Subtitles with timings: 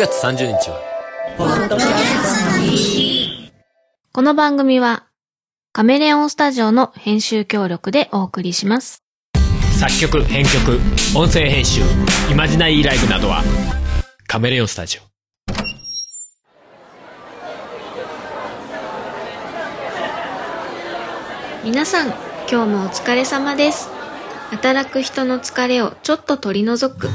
[0.00, 0.80] 月30日は、
[4.12, 5.04] この番組は
[5.72, 9.02] カメレオンスタジオの編集協力でお送りします。
[9.78, 10.78] 作曲、編曲、
[11.14, 11.82] 音声編集、
[12.30, 13.42] イマジナイーライブなどは、
[14.26, 15.02] カメレオンスタジオ。
[21.62, 22.06] 皆さん、
[22.50, 23.90] 今日もお疲れ様です。
[24.50, 27.10] 働く人の疲れをちょっと取り除く、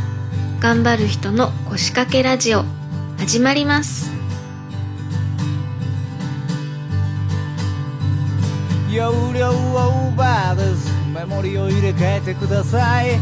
[0.66, 2.64] 頑張る人の腰掛けラジオ、
[3.20, 4.12] 始まります。
[8.92, 13.20] 容量オーバーですメモリを入れ替えてください。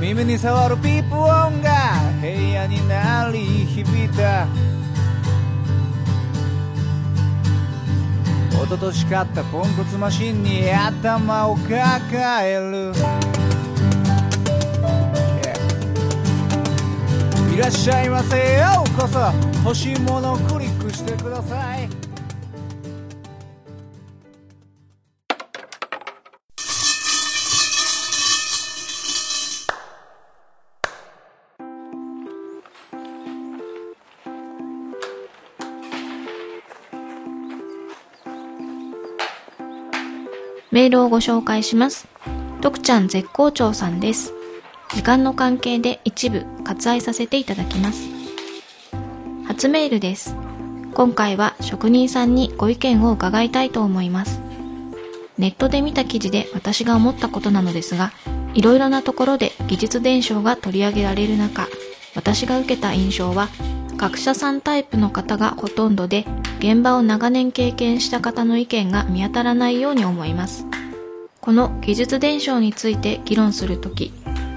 [0.00, 4.48] 耳に触るピープ音が部屋に鳴り響いた。
[8.62, 12.92] 一昨年買ったポンコツマシンに頭を抱える。
[12.92, 13.20] Yeah
[17.54, 19.18] いらっしゃいませようこそ。
[19.64, 21.99] 欲しいものをクリックしてください。
[40.70, 42.06] メールをご紹介します。
[42.60, 44.32] 徳ちゃん絶好調さんです。
[44.94, 48.08] 時間の関係で一部割愛させていただきます。
[49.46, 50.36] 初メールです。
[50.94, 54.40] 今回は職人さんにご意見を伺いたいと思います。
[55.38, 58.12] ネットで見た記事で私が思ったことなのですが、
[58.54, 61.66] いろいろなところで技術伝承が取り上げられる中、
[62.14, 63.48] 私が受けた印象は、
[63.96, 66.26] 学者さんタイプの方がほとんどで、
[66.60, 70.66] 現場を長年経験した方の意見が見当たらないように思います。
[71.40, 74.12] この技術伝承について議論するとき、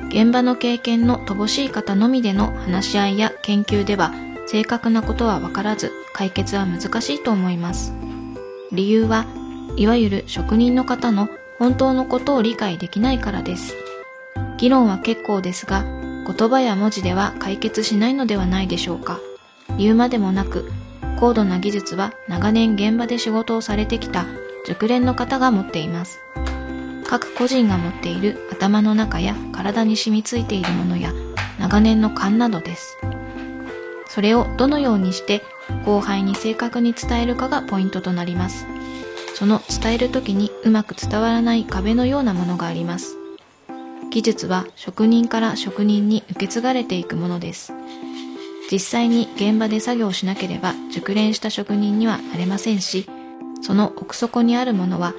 [0.10, 4.12] 現場の経験の乏しい方のみでの話し合いや研究では
[4.48, 7.94] 正確なことはわからず解決は難しいと思います。
[8.74, 9.26] 理由は
[9.78, 13.76] いわゆる職人の方の本当のことを理解できないからです。
[14.58, 19.22] 議論は結構ですが、言葉や文字では解決しないのではないでしょうか。
[19.78, 20.70] 言うまでもなく、
[21.24, 24.26] 高度な技術は長年現場で仕事をされてきた
[24.66, 26.20] 熟練の方が持っています。
[27.08, 31.14] 各個人が持っている頭の中や体に染みついているものや
[31.62, 32.98] 長年の勘などです。
[34.10, 35.42] それをどのようにして
[35.86, 38.66] 後輩に正確に伝えるかがポイントとなります。
[39.34, 43.16] その伝える時にうまく伝わらない壁のようなものがあります。
[44.10, 47.72] 技術は職人から職人に受け継がれていくものです。
[48.72, 53.08] 実際に現場で作業しなければ熟練した職人にはなれませんし、
[53.62, 55.14] その奥底にあるものは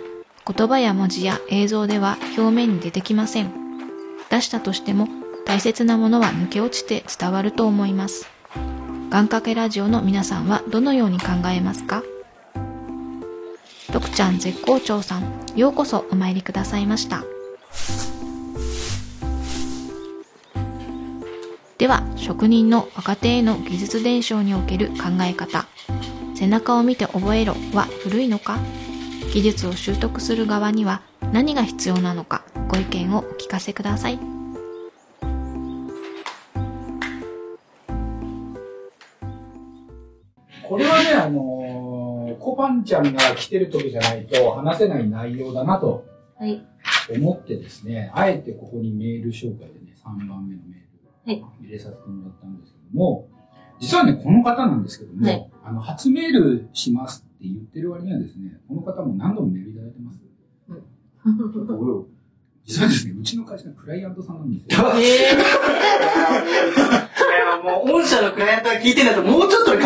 [0.46, 3.52] 言葉や文字や映像では表面に出てきません。
[4.30, 5.08] 出したとしても
[5.46, 8.28] 大切なものは抜け落ちて伝わると思います。
[9.10, 12.02] 願掛けラジオの皆さんはどのように考えますか？
[13.92, 15.22] 徳ちゃん絶好調さん、
[15.54, 17.22] ようこそお参りくださいました。
[21.76, 25.66] では、職人の若手への技術伝承における考え方。
[26.36, 28.58] 背中を見て覚えろは古いのか？
[29.32, 31.02] 技術を習得する側には
[31.32, 32.44] 何が必要なのか？
[32.68, 34.18] ご意見をお聞かせください。
[40.68, 46.04] これはね、あのー、コパンちゃんが来てる時じゃないと話せない内容だなと
[46.38, 46.64] はい。
[47.12, 50.73] 思ってですね、あえてここにメール紹介でね、3番目のメーはいル
[51.26, 53.28] 入れさせてもらったんですけども、
[53.80, 55.50] 実はね、この方なんですけども、はい。
[55.64, 60.18] あの、初メールしますって言ってる割にはですね、この方も何度もメールいただいてます。
[62.66, 64.86] 実はですね、うちの会社のクライアントさんなんですよ。
[64.98, 65.10] いや、
[67.62, 69.82] もう、御社のクライアントが聞いてんだと、もうちょっと考え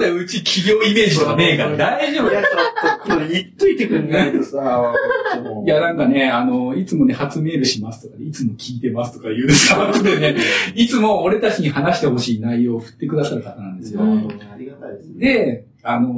[0.00, 1.76] だよ、うち企業イメージとかねえから。
[1.76, 4.92] 大丈夫いや、ちょっと、これ言っといてくんないとさ、
[5.64, 10.36] いや、なんかね、あの、いつもね、初メールしますとか、いつも聞いてますとか言うさ、 後でね、
[10.74, 14.02] いつも俺たちに話してほしい内容を振ってくださる方なんですよ。
[14.02, 14.18] うん
[14.52, 15.18] ありがたいですね。
[15.18, 16.08] で、あの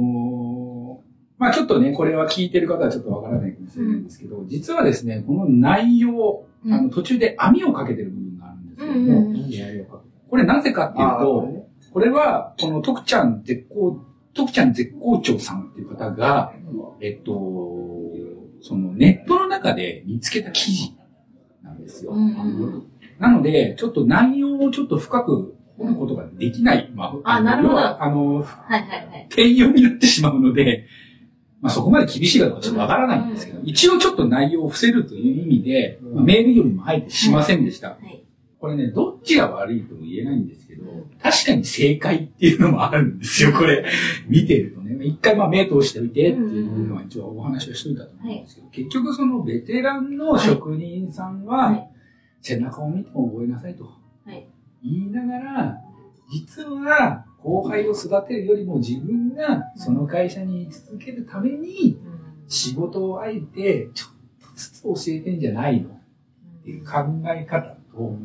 [0.99, 10.01] ーまあちょっとね、これは聞いてる方はちょっとわからないかもしれないんですけど、実はですね、この内容、あの、途中で網をかけてる部分があるんですけども、うんなんでやるのか。
[10.29, 11.62] これなぜかっていうあと、
[11.93, 14.03] これは、この徳ちゃん絶好、
[14.33, 16.53] 徳ちゃん絶好調さんっていう方が、
[16.99, 17.31] えっと、
[18.61, 20.95] そのネットの中で見つけた記事
[21.61, 22.11] なんですよ。
[22.11, 22.87] うん
[23.19, 26.91] なので、ちょっと内容をちょっと深く掘ることができない。
[26.95, 29.25] まあなるほどあの、はいはいはい。
[29.29, 30.87] 転用になってしまうので、
[31.61, 37.89] まあそこまで厳しいかどうかちょっとわからないんですけど、一応ちょっと内容を伏せるという意味で、まあメールよりも入ってしませんでした。
[37.89, 38.23] はい
[38.63, 40.62] これね、どっちが悪いとも言えないんです
[41.21, 43.85] 確かに正解っていうのもあるんですよ、これ。
[44.27, 45.05] 見てるとね。
[45.05, 51.89] 一回まあ目通しておいてっていうのは一応お話をしといたと思うんですけど、結局そのベテランの職人さんは、はい。
[52.41, 53.85] 背中を見ても覚えなさいと。
[53.85, 54.47] はい。
[54.83, 55.81] 言いながら、
[56.29, 61.97] 実は後輩を育てるよりも自分がその会社に居続けるために
[62.47, 64.09] 仕事をあえてちょっ
[64.41, 66.91] とずつ教えてんじゃないのっていう考
[67.27, 68.17] え方と、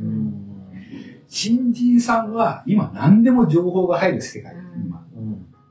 [1.39, 5.05] 新人さんは今何でも情報が入る世界、うん今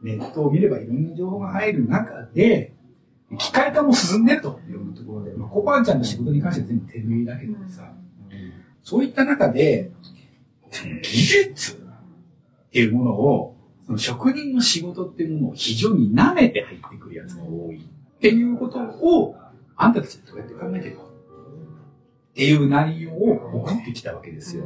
[0.02, 2.74] ネットを見ればいろんな情報が入る中で、
[3.38, 5.34] 機械化も進んでると、いろんなところで。
[5.34, 7.92] まあ、コパンちゃんの仕事に関しては全部手縫いだけどさ、
[8.84, 9.92] そういった中で、
[11.02, 11.78] 技術っ
[12.72, 13.56] ていうものを、
[13.88, 17.78] その職人の仕事っていうものを非常に舐めて入ってくるやつが多い。
[17.78, 19.36] っていうことを、
[19.76, 21.07] あんたたちはどうやって考えてるの？
[22.38, 24.66] っていう内容を送ってきたわけですよ。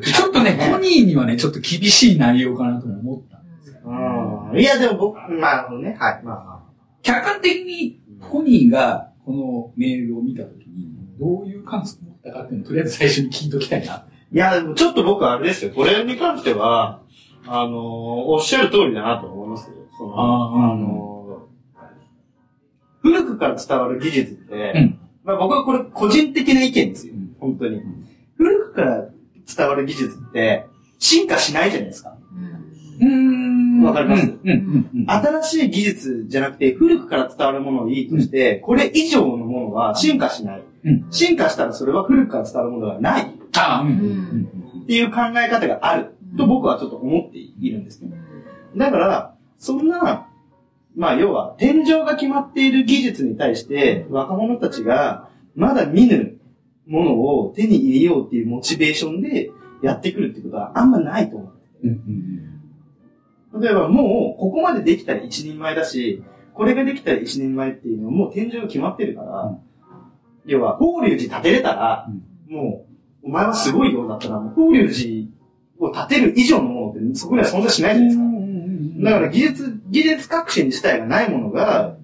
[0.00, 3.80] ちょっとね、コニーにはね、ちょっと厳しい内容かなとも思ったんですよ。
[3.84, 4.58] うん。
[4.58, 6.22] いや、でも僕、まあね、はい。
[6.24, 6.64] まあま
[7.02, 10.88] 客観的にコニーがこのメールを見たときに、
[11.20, 13.92] どういう感想を持ったかっていうのをとりあえず最初に聞いときたいな。
[13.92, 14.06] あ。
[14.32, 15.72] いや、でもちょっと僕はあれですよ。
[15.74, 17.02] これに関しては、
[17.46, 19.74] あのーおっしゃる通りだなと思いますよ。
[19.98, 21.08] その、あーあのー
[23.02, 24.98] 古くから伝わる技術って、うん
[25.28, 27.12] まあ僕はこれ個人的な意見ですよ。
[27.14, 27.36] うん。
[27.38, 27.82] 本当に。
[28.36, 29.08] 古くから
[29.56, 30.66] 伝わる技術って、
[30.98, 32.16] 進化しないじゃないですか。
[33.00, 33.82] うーん。
[33.82, 34.26] わかります？
[34.26, 35.10] うん、うん、うん。
[35.10, 40.62] 新しい技術じゃなくて、古くから伝わるものをいいとして、これ以上のものは進化しない。
[40.84, 41.06] うん。
[41.10, 43.24] 進化したらそれは古くから伝わるものがない。
[43.24, 43.26] っ
[43.58, 46.14] あ、うん、うん、ていう考え方がある。
[46.38, 48.12] と僕はちょっと思っているんですね。
[48.76, 50.27] だから、そんな、
[50.98, 56.38] まあ要は、天井が決まっている技術に対して、若者たちがまだ見ぬ
[56.86, 59.50] ものを手に入れようっていうモチベーションで
[59.82, 61.52] やってくるってことはあんまないと思う。
[61.84, 61.90] うん、
[63.54, 63.60] うん。
[63.62, 66.22] 例えばもう、ここまでできたら一人前だし、
[66.52, 69.58] これができたら一人前っていうのはもう天井が決まってるから、うん
[70.48, 72.08] 要は、法隆寺建てれたら、
[72.48, 72.86] も
[73.22, 75.28] う、お前はすごいようだったら、法隆寺
[75.78, 79.04] を建てる以上のものってそこには存在しないじゃないですか。
[79.04, 81.96] だから技術、技術革新自体がないものが、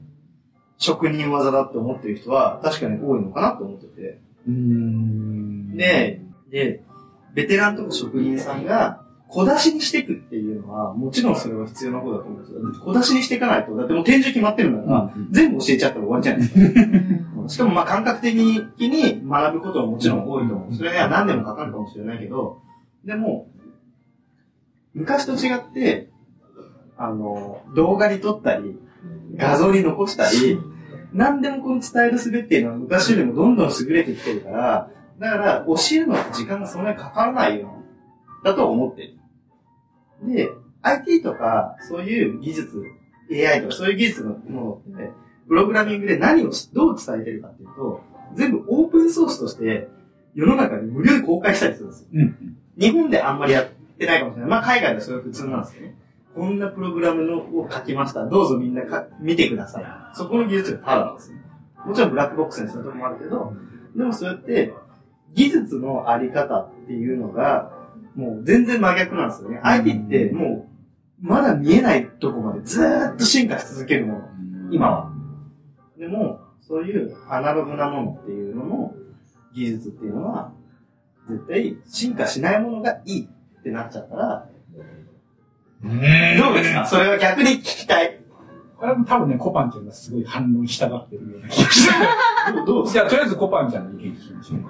[0.79, 4.19] 職人技だって思ってる人は確かに多いのかなと思ってて。
[4.47, 5.77] うーん。
[5.77, 6.21] で、
[6.51, 6.83] で、
[7.35, 12.85] ベテランとか職人さんが小出しにしていくっていうのは、もちろんそれは必要なことだと思うんですよ。
[12.85, 17.49] 小出しにしていかないと、だってもう展示決まってるんだから、全部教えちゃったら終わりじゃないですか。
[17.49, 20.75] しかもまあ感覚的に学ぶことはもちろん多いと思う。
[20.75, 22.61] それには何年もかかるかもしれないけど、
[23.05, 23.49] でも、
[24.95, 26.11] 昔と違って、
[26.97, 28.79] あの、動画に撮ったり、
[29.37, 30.59] 画像に残したり、
[31.13, 37.73] 何でもこの伝える術っていうのは昔よりもどんどん優れてきてるから、だから教えるの時間がそんなにかからないよ
[38.43, 39.19] うだと思ってる。
[40.23, 40.51] で、
[40.83, 42.83] IT とかそういう技術、
[43.31, 45.11] AI とかそういう技術のものって、
[45.49, 48.03] プログラミングで何をしどう伝えてるかっていうと、
[48.35, 49.89] 全部オープンソースとして
[50.35, 52.09] 世の中に無料で公開したりするんですよ。
[52.13, 52.57] うん。
[52.79, 53.69] 日本であんまりやっ
[53.99, 54.51] てないかもしれない。
[54.51, 55.97] まあ海外ではそれは普通なんですよね。
[56.35, 58.27] こんなプログラムのを書きました。
[58.27, 59.85] どうぞみんなか見てください。
[60.15, 61.39] そこの技術がタダなんですよ。
[61.87, 63.53] もちろんブラックボックスにするとこもあるけど、
[63.97, 64.75] でもそうやって
[65.35, 67.71] 技術のあり方っていうのが、
[68.17, 69.61] もう全然真逆なんですよね。
[69.63, 70.69] IT っても
[71.23, 74.21] う、まだ見えないとこまでずーっと進化し続けるもの。
[74.71, 75.13] 今は。
[75.99, 78.95] でも、そういうアナログなものっていうのの
[79.55, 80.53] 技術っていうのは、
[81.29, 83.29] 絶対進化しないものがいい
[83.61, 84.49] ってなっちゃったら、
[85.83, 86.87] どうですか？
[86.87, 88.21] それは逆に聞きたい。
[88.77, 91.89] これも多分ね、コパンちゃんがすごい反論したがってるような気がす
[92.55, 92.87] どうどう？
[92.87, 92.91] る。
[92.93, 94.61] じゃあ、とりあえずコパンちゃんの意見聞きましょう。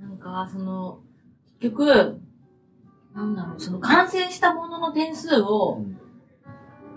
[0.00, 1.00] なんか、その、
[1.60, 2.20] 結局、
[3.14, 5.82] なんだろう、その完成したものの点数を、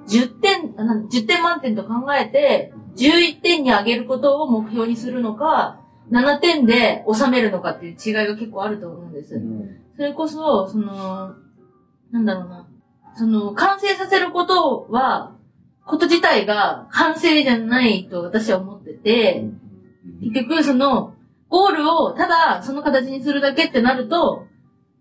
[0.08, 5.80] 10点、あなん10点満点と考えて、11点に上げることを目標にするのか、
[6.12, 9.42] 7点で収めるのかっていう違いが結構あると思うんです。
[9.96, 11.36] それこそ、その、
[12.12, 12.68] なんだろうな。
[13.16, 15.36] その、完成させることは、
[15.86, 19.46] こと自体が完成じゃないと私は思ってて、
[20.22, 21.16] 結局その、
[21.50, 24.48] ゴールをただその形にするだけってなると、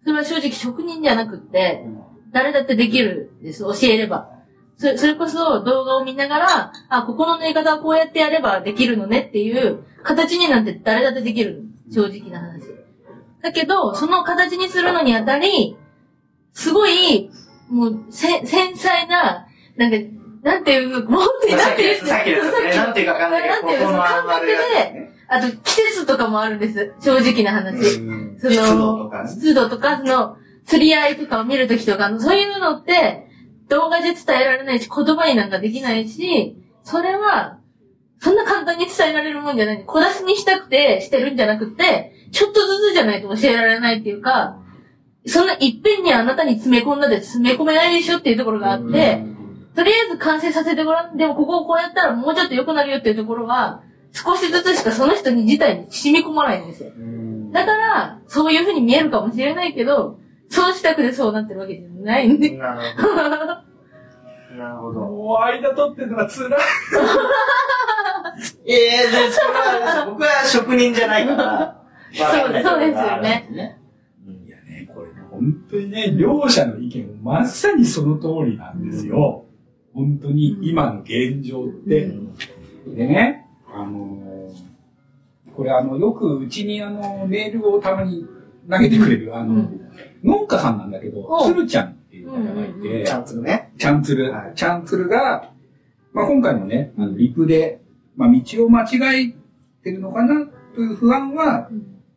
[0.04, 1.84] それは正直職人じゃなくって、
[2.32, 4.30] 誰だってできるんです、教えれば。
[4.76, 11.64] それそれこそ動画を見ながら、あ、ここの縫い方はこうやってやればできるのねっていう形になんて誰だってできる。
[11.92, 12.62] 正直な話。
[13.42, 15.76] だけど、その形にするのにあたり、
[16.52, 17.30] すごい、
[17.68, 19.96] もう、せ、繊細な、なんか、
[20.42, 22.76] なんていうの、もう本当になんていうのさっきのやつね。
[22.76, 26.94] なんていうかわかんないけど、なんていうのここの感覚で、あと季節とかもあるんです。
[27.00, 28.00] 正直な話。
[28.38, 33.26] その、湿度とかね湿度とか、その、釣り合いとかを見るときとかの、そういうのって、
[33.68, 37.58] 動画で伝えられないし、言葉になんかできないし、それは、
[38.18, 39.84] そんな簡単に伝えられるもんじゃない。
[39.86, 44.58] 小出しにしたくてしてるんじゃなくて、ちょっとずつじゃないと教えられないっていうか、
[45.26, 49.24] そんないっぺんにあなたに詰め込んだで詰め込めないでしょっていうところがあって、
[49.76, 51.16] とりあえず完成させてごらん。
[51.16, 56.90] でもここをこうやったらもうちょっと良くなるよっていうところは、少しずつしかその人に自体に染み込まないんですよ。
[57.52, 62.50] だから、そういう風に見えるかもしれないけど、そうしたくてそうなってるわけじゃないんで。
[62.56, 63.14] なるほど。
[64.58, 65.00] なるほど。
[65.00, 66.50] もう間取ってるのが辛い。
[68.66, 71.76] いやいや、でそれは、僕は職人じゃないから。
[72.12, 73.79] そうですそうですよね。
[75.40, 79.44] 本当にね、両者の意見まさにその通りなんですよ。
[79.94, 82.12] 本当に今の現状って。
[82.94, 84.20] でね、あのー
[85.60, 88.26] これあの、よくうちにあの、メールをたまに
[88.70, 89.70] 投げてくれる、あの、
[90.24, 93.72] 農家さんなんだけど、おつるちゃんっていう方がいて、チャンツルね。
[93.76, 94.52] チャンツル、はい。
[94.54, 95.50] チャンツルが、
[96.14, 97.82] まあ、今回もね、あのリプで、
[98.16, 99.34] まあ、道を間違え
[99.82, 101.68] てるのかなという不安は、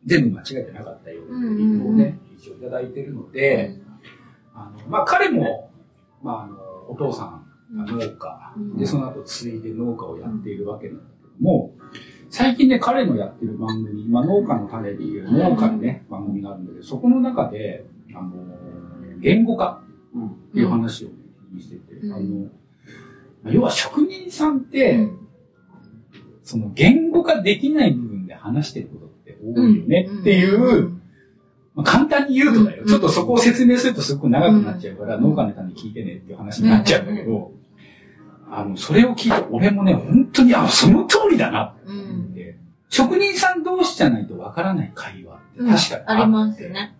[0.06, 2.18] 全部間違えてなかったようなリプをね、
[2.64, 3.78] ただいてるので、
[4.54, 5.70] あの、まあ、彼も、
[6.22, 6.56] まあ、あの、
[6.88, 11.72] お父さんが農家、で、その後継いで農家をやっているわけなんだけども、
[12.30, 18.32] 最近ね、彼のやってる番組、まあ、農家の種でいう農家のね、番組があるんだけど、そこの中で、あの、
[19.20, 19.82] 言語化
[20.50, 21.14] っていう話をね
[21.60, 22.12] してて、うん。
[22.12, 25.08] あの、要は職人さんって、
[26.42, 31.00] その言語化できない部分で話してることって多いよねっていう、
[31.74, 32.88] まあ、簡単に言うとだよ、うん。
[32.88, 37.52] ちょっとそこを説明するとすごく長くなっちゃうから、農家の種聞いてねっていう話になっちゃうんだけど、
[38.50, 42.56] あの、それを聞いて俺もね、本当に、あ、その通りだなって思って、
[42.88, 45.58] 職人さん同士じゃないとわからない会話って
[45.90, 46.94] 確かにありますね。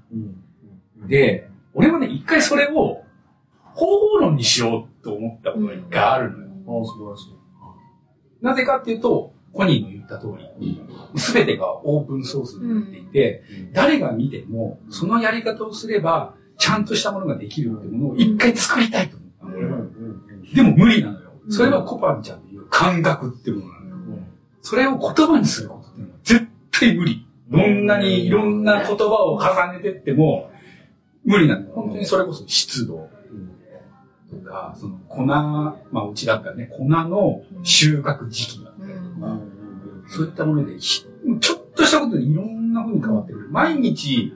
[1.07, 3.05] で、俺はね、一回それを
[3.75, 6.83] 方法論にしようと思ったことが一回あるのよ。
[6.83, 7.35] あ素晴らしい。
[8.41, 10.27] なぜかっていうと、コニーの言った通
[10.59, 10.83] り、
[11.17, 13.43] すべてがオープンソースになっていて、
[13.73, 19.79] 誰が見ても、そのやり方をすれば、ちゃんとしたものができるってものを一回作りたいと思ったの、俺は。
[20.55, 21.33] でも無理なのよ。
[21.49, 24.23] それはコパンちゃんの言う感覚ってものなのよ。
[24.61, 27.27] それを言葉にすることっていうのは絶対無理。
[27.51, 30.51] どんなにいろんな言葉を重ねてっても、
[31.25, 31.73] 無理なのよ。
[31.75, 33.09] 本当にそれこそ湿度
[34.31, 38.64] とか、その粉、まあうちだったらね、粉の収穫時期
[39.15, 39.39] とか、
[40.09, 41.07] そういったもので、ひ
[41.41, 43.49] ちょっとしたことでいろんな風に変わってくる。
[43.51, 44.35] 毎日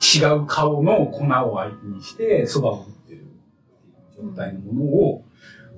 [0.00, 3.26] 違う顔の粉を相手にして、蕎麦を打ってる
[4.16, 5.24] 状態のものを、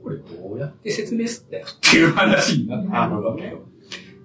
[0.02, 3.61] これどうやって説明すんだよっていう話になってくるわけよ。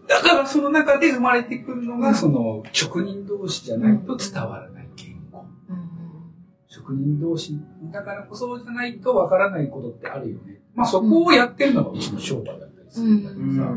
[0.07, 5.45] だからその中で生まれてくるのが、その職人同士じゃないと伝わらない言語。
[6.67, 7.59] 職人同士
[7.91, 10.61] だからこそじゃないとわからないことってあるよね。
[10.75, 13.71] まあそこをやってるのがうちの商売だったりするんだけどさ、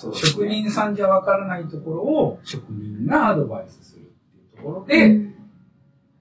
[0.00, 5.20] そう職人さんじゃわからないところを職人がアドバイスするっていうところで、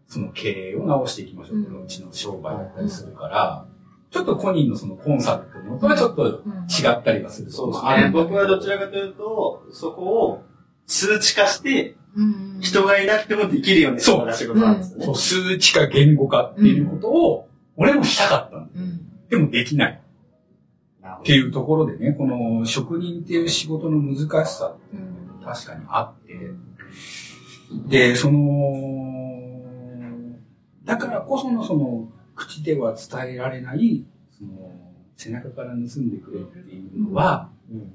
[0.09, 1.59] その経営を直していきましょう。
[1.59, 3.65] っていうのがうちの商売だったりするから、
[4.11, 8.09] ちょっとコニーのそのコンサルっていうのとはちょっと違ったりはするそうですね。
[8.11, 10.43] 僕はどちらかというと、そこを
[10.85, 11.95] 数値化して、
[12.59, 14.25] 人がいなくてもできるようにそう。
[14.25, 15.05] な仕事なんですね。
[15.05, 18.87] そう、数値化言語化っていうことを、俺もしたかったんだよ。
[19.29, 20.01] でもできない。
[21.19, 24.97] っていうところでね、この職人っていう仕事の難しさって
[25.45, 26.39] 確かにあって、
[27.87, 28.39] で、その、
[30.85, 34.05] だからこそのその、口では伝えられない、
[34.37, 34.71] その、
[35.17, 37.85] 背中から盗んでくれっていうのは、その、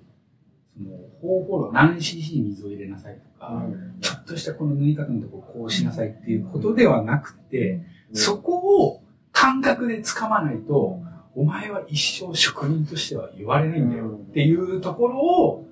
[1.21, 3.65] 方法論何 cc 水を入れなさいとか、
[4.01, 7.81] ちょっとしたこの縫い方のとここうしなさいっていうことではなくて、
[8.13, 9.03] そこを
[9.33, 11.01] 感覚で掴まないと、
[11.37, 15.67] お前は一生職人としては言われないんだよっていうところを、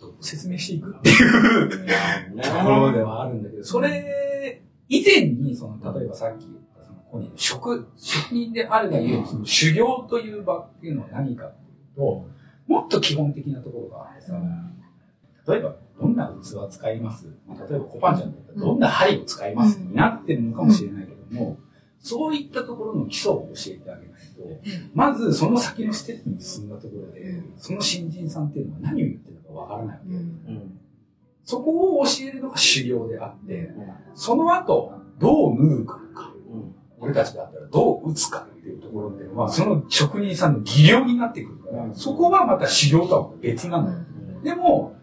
[0.00, 12.26] どう説明していくっていうところではあるんだけど、それ以前に、その、例えばさっき言った、その、ここに職、職人であるがゆえに、その修行という場っていうのは何かっていうと、
[12.66, 14.40] もっと基本的なところがあってさ、
[15.46, 17.26] 例えば、どんな器使います？
[17.46, 19.78] まあ例えば、コパンちゃんだったら、どんな針を使います？
[19.78, 21.58] になってるのかもしれないけども、
[22.02, 24.60] そういったところの基礎を教えてあげないと、
[24.92, 30.52] まずその先のステップに進んだところで、その新人さんっていうのは何を言ってるのかわからないわけ。
[30.52, 30.60] よ。
[31.44, 33.70] そこを教えるのが修行であって、
[34.14, 36.32] その後、どう縫うかとか、
[36.98, 43.98] 俺たちだったらどう打つかっていうとこころっていうのは、その職人さんの技量になってくるから、そこはまた修行とは別なのよ。
[44.44, 44.96] でも、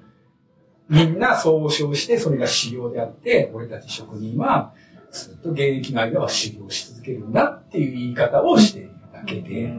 [0.88, 4.74] みんな総称してそれが修行であって、俺たち職人は
[5.12, 9.74] ずっと現役の間は修行し続けるんだっていう言い方をしているだけで、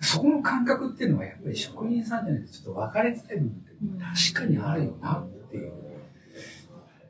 [0.00, 3.72] そこの感覚っていうのはやっぱり職人さんじゃないとちょっと分かれづらい部分って
[4.32, 5.72] 確かにあるよなっていう。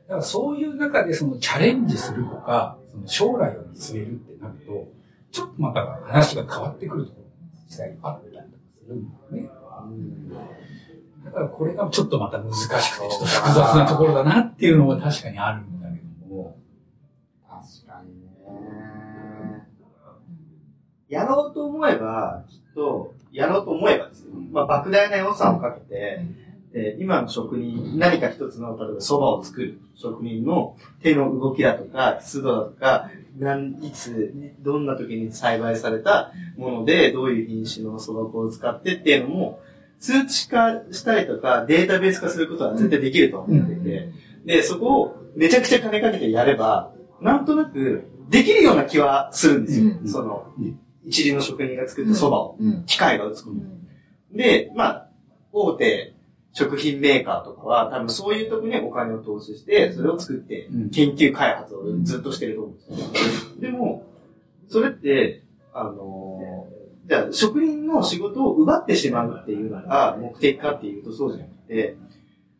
[0.07, 4.87] だからそういう中でそのチャレンジするとか、その将来を見据えるってなると、
[5.31, 7.31] ちょっとまた話が変わってくるところが
[7.65, 8.45] 実際あったりとか
[8.79, 9.49] するんだよね。
[11.25, 15.76] だからこれがちょっとまた難しくて、ちょっと複雑なところだなっていうのは確かにあるんだ
[21.09, 24.31] やろうと思えば、きっと、やろうと思えばですよ。
[24.51, 26.21] まあ、莫大な予算をかけて、
[26.73, 29.79] で今の職人、何か一つの、例えば蕎麦を作る。
[29.95, 33.09] 職人の手の動きだとか、湿度だとか、
[33.39, 39.59] なんいつ、どんな時に栽培されたもので、どういう品種の蕎麦粉を使ってっていうのも、
[39.99, 44.09] 数値化したりとか、データベース化することは絶対できると思っていて、
[44.45, 49.95] で、そこをめちゃくちゃ金かけてやれば、なんとなくできるような気はするんですよ。
[49.99, 50.07] うん。
[50.07, 50.53] その、
[51.07, 52.83] 一流の職人が作った蕎麦を、うん。
[52.85, 53.57] 機械が打つこと。
[54.37, 55.09] で、まあ、
[55.51, 56.13] 大手
[56.51, 62.81] 食品メーカーとかは多分そういうところにお金を投資して、それを作ってうん研究開発をずっとしてると思うんで
[63.19, 63.61] すよ。
[63.61, 64.05] でも、
[64.67, 71.95] それって、あのーじゃあ職人の仕事を奪ってしまうっていうのが目的かっていうとそうじゃなくて、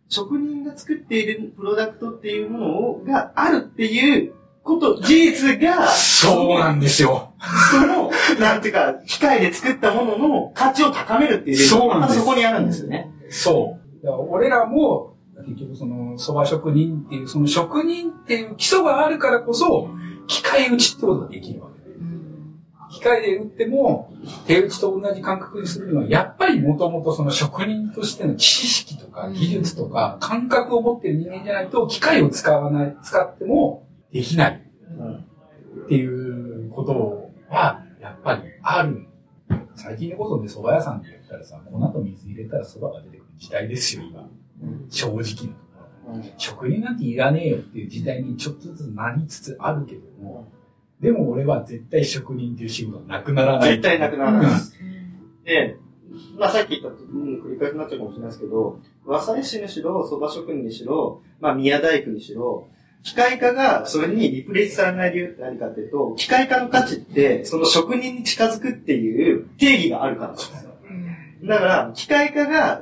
[0.08, 7.27] 職人が作っているプロダクトっていうものをがあるっていうこと、事実が、そうなんですよ。
[7.72, 13.12] その、なんていうか、機械で作ったものの価値を高めるっていうそうなんですそこにあるんですよね。
[13.30, 14.06] そう。
[14.06, 15.16] だから俺らも、
[15.46, 19.90] 結局その蕎麦職人っていう、その職人っていう基礎があるからこそ、
[20.28, 21.96] 機械打ちってことができるわけで。
[22.90, 24.12] 機械で打っても、
[24.48, 34.64] 手打ちと同じ感覚にするには、やっぱりもともとその職人としての知識とか技術とか感覚を持ってる人間じゃないと、機械を使わない、使ってもできない
[35.86, 39.08] っていうことは、やっぱりある。
[39.76, 44.30] 最近のことで蕎麦屋さんって言ったらさ、粉と水入れたら蕎麦が出てくる時代ですよ、今。
[44.90, 45.34] 正直なと
[46.06, 46.24] ころ。
[46.38, 50.52] 職人なんていらねえよっていう時代にちょっとずつなりつつあるけども、
[51.00, 53.72] でも俺は絶対職人っていう仕事はなくならない。
[53.72, 54.52] 絶対なくならない。
[55.46, 55.78] で、
[56.38, 62.68] まあさっき言った、うん、繰り返しになっちゃうかもしれないですけど、和裁師にしろ、蕎麦職人にしろ、まあ宮大工にしろ、
[63.08, 70.72] 機械化がそれにリプレイスされない理由って何かっていうと、機械化の価値って、その職人に近づくっていう定義があるからなんですよ。
[71.46, 72.82] だから、機械化が、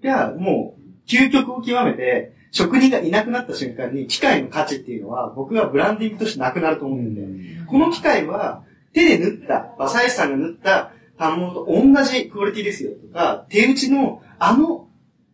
[0.00, 7.26] がもう、究極を極めて、職人がいなくなった瞬間に、機械の価値っていうのは、僕はブランディングとしてなくなると思ってて、
[7.66, 14.86] この機械は、手で縫った、馬サイさんが縫った反物と同じクオリティですよとか、手打ちのあの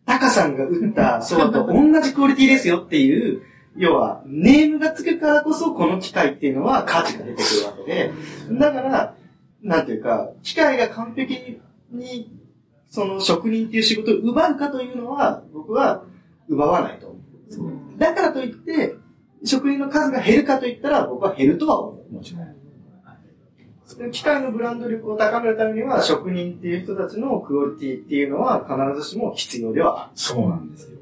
[0.09, 3.43] タカさんが打ったそうと同じクオリティですよっていう、
[3.75, 8.11] 要は、ネームがつくからこそ、この機械っていうのは価値が出てくるわけで、
[8.59, 9.15] だから、
[9.61, 11.59] なんていうか、機械が完璧
[11.91, 12.31] に、
[12.89, 16.03] その職人っていう仕事を奪うかというのは、僕は
[16.47, 17.99] 奪わないと思う。
[17.99, 18.95] だからといって、
[19.45, 22.13] 職人の数が減るかといったら、僕は減るとは思う。
[22.13, 22.55] もちろん。
[24.11, 30.11] 機械のブランド力を高めるためには、職人っていう人たちのクオリティっていうのは必ずしも必要ではある。
[30.15, 30.99] そうなんですよ。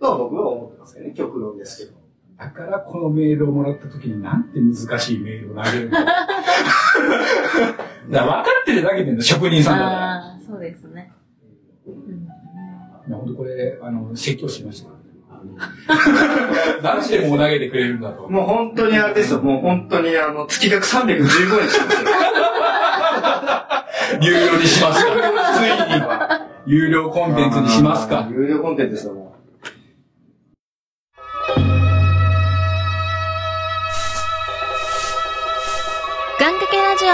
[0.00, 1.96] とは僕は思ってますけどね、極論ですけど。
[2.38, 6.14] だからこのメールをもらった時になんて難しいメールを投げるの だか
[8.10, 9.96] ら分かってるだけでの職人さんだから。
[10.16, 11.10] ああ、そうですね。
[11.86, 14.90] いや本当これ、あの、説教しました。
[16.82, 18.28] 何しても投げてくれるんだと。
[18.28, 21.14] もう本当にあれですよ、もう本当にあの、月額315
[21.62, 22.08] 円しますよ。
[24.20, 25.12] 有料にしますか？
[25.54, 25.62] つい
[25.94, 26.46] には。
[26.66, 28.28] 有料コンテンツにしますか？
[28.30, 29.35] 有料コンテンツですよ、も
[36.46, 37.08] 願掛けラジオ。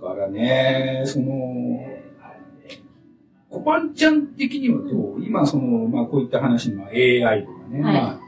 [0.00, 1.26] だからね、その、
[3.50, 5.24] コパンちゃん的にはどう？
[5.24, 7.94] 今その、まあこういった話の AI とかね、はい。
[7.94, 8.20] ま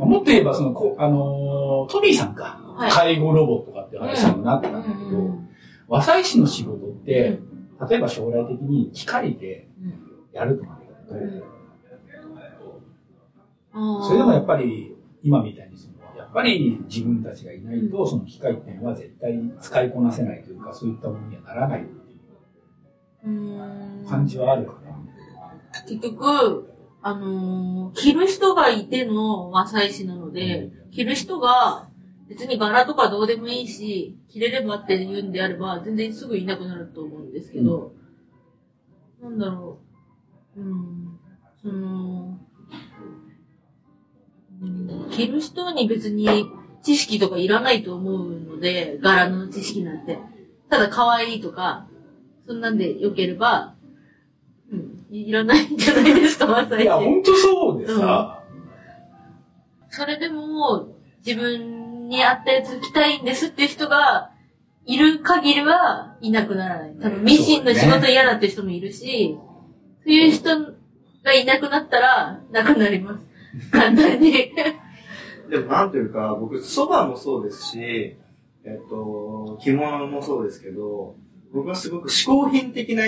[0.00, 2.90] あ、もっと言えばその、こあの、トミーさんか、はい。
[2.90, 5.46] 介護ロボットかって話になったんだけど、うん
[5.86, 7.38] 和裁師の仕事って、
[7.90, 9.68] 例えば将来的に機械で
[10.32, 10.76] やるとかだ
[11.14, 11.20] と、
[14.06, 14.93] それでもやっぱり
[15.24, 21.82] 今みたいにその、やっぱり自分たちがいないと、その機械っていうのは絶対使いこなせないというか、そういったものにはならない。
[21.82, 22.16] ってい
[23.26, 24.06] ううん。
[24.06, 25.82] 感じはあるから。
[25.88, 26.70] 結局、
[27.02, 31.88] あのー着る人がいての和裁師なので、着る人が、
[32.28, 37.92] 別に柄とかどうでもいいし、着れればって言うんであれば、全然すぐいなくなると思うんですけど、
[39.22, 39.78] なんだろ
[40.56, 41.18] う、うん、
[41.62, 41.78] その、う
[42.32, 42.43] ん
[45.10, 46.28] 着る人に別に
[46.82, 50.18] 知識とかいらないと思うので、柄の知識なんて。
[50.68, 51.86] ただ可愛いとか、
[52.46, 53.74] そんなんで良ければ、
[54.70, 58.42] うん、いらないんじゃないですか、まさいや、ほんとそうでさ、
[59.90, 60.88] それでも、
[61.24, 64.30] 自分に合ったやつ着たいんですって人が、
[64.86, 66.94] いる限りはいなくならない。
[67.00, 69.38] 多分、ミシンの仕事嫌だって人もいるし、
[70.04, 70.74] そういう人
[71.22, 73.24] がいなくなったら、なくなります。
[73.70, 74.52] 簡単に。
[75.50, 78.16] でもなんというか、僕、蕎麦もそうですし、
[78.64, 81.16] えっと、着物もそうですけど、
[81.52, 83.04] 僕はすごく嗜好品的な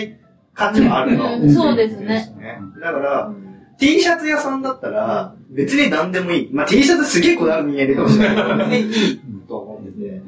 [0.54, 1.38] 価値もあるの。
[1.38, 2.34] うんそうですね。
[2.80, 3.32] だから、
[3.78, 6.50] T シャツ屋さんだったら、別に何でもいい。
[6.52, 10.22] まあ、T シャツすげえこだわる人間いるかもしれないけど、別にいいと思ってて。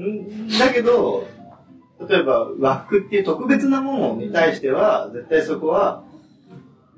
[0.00, 1.26] んだけど、
[2.08, 6.04] 例えば和服っていう特別なものに対しては、絶対そこは、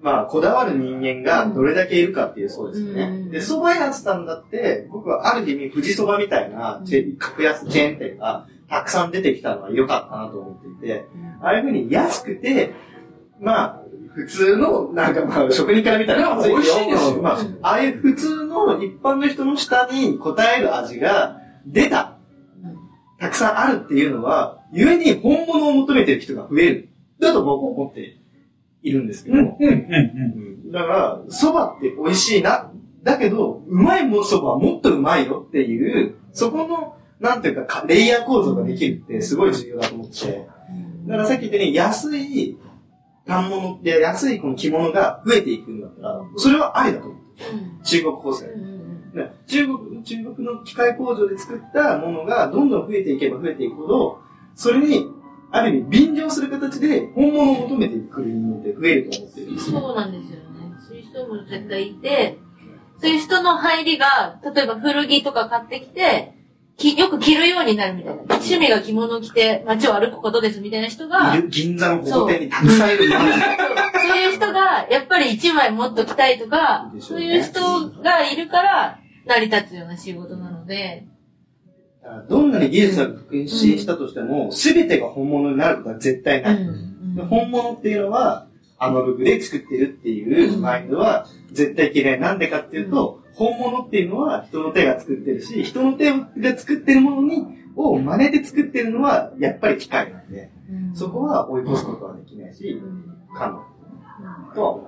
[0.01, 3.03] まあ、こだわる人間がどれだけいるかっていうそうですよね。
[3.03, 3.31] うん。
[3.31, 6.83] で、蕎麦屋さんだって、僕はある意味、富士蕎麦みたいな、
[7.19, 11.05] 格安チェーン店がたくさん出てきたのは良かったなと思っていて、
[11.43, 12.73] ああいうふうに安くて、
[13.41, 13.81] まあ、
[14.15, 17.23] 普通の、なんかまあ、職人から見たら、美味しいですよ。
[17.23, 22.19] まあ、ああいう普通の一般の人の舌に応える味が出た。
[23.19, 26.89] たくさんあるっていうのは、故に本物を求めてる人が増える。
[27.19, 28.18] だと僕は思っている
[29.03, 32.71] んですけど、うん、うん、うん、うんだから、蕎麦って美味しいな。
[33.03, 40.47] だけど、うまいも蕎麦はもっとうまいよっていう、そこの、なんていうかか、レイヤー構造ができるってすごい重要だと思ってて。
[41.07, 42.59] だからさっき言ったように、安い
[43.27, 47.85] 反物って、安いこの着物が増えていくんだったら、それはありだと思う。
[47.85, 48.47] 中国縫製。
[48.47, 54.21] ね中国、中国の機械工場で作ったものがどんどん増えていけば増えていくほど、
[54.55, 55.07] それに、
[55.51, 59.81] ある意味便乗する形で本物を求めてくる人間って増えると思ってるんですよ。
[59.81, 60.45] そうなんですよね。
[60.87, 62.39] そういう人も絶対いて、
[63.01, 66.35] そういう人の入りが、例えば古着とか買ってきて、
[66.77, 68.23] きよく着るようになるみたいな。
[68.23, 73.47] 趣味が着物を着て街を歩くことですみたいな人が、いる銀座の豪邸にたくさんいるマジで
[74.09, 81.18] そういう人が、やっぱり一枚もっと着たいとか、そうういう人がいるから、成り立つような仕事なので、だから
[82.29, 86.59] どんなに技術が革新したとしても、すべてが本物になることは絶対ない。
[87.17, 88.47] で本物っていうのは、
[88.79, 92.21] アナログで作ってるっていうマインドは絶対嫌い。
[92.21, 100.51] なんでかっていうと、本物っていうのは人の手が作ってるし、人の手が作ってるものに、を真似て作ってるのは、やっぱり機械なんで、
[100.95, 102.81] そこは追い越すことはできないし、
[103.35, 104.55] 可能。
[104.55, 104.88] とは思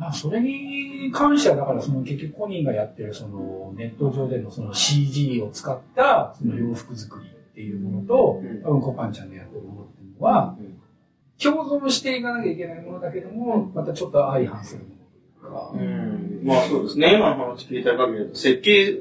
[0.00, 10.76] まあ、それに関しては、だから、その結局本人がやってる、そのネット上でのその CG を使った、その洋服作りっていうものと、うん多分コパンちゃんのやってるものっていうのは、うん
[11.42, 14.88] 共存していかなきゃいけないものだけども、またちょっと相反するも
[15.42, 15.72] のとか。
[15.74, 17.14] うんまあそうですね。
[17.16, 18.94] 今の話聞いた限りだと、設計、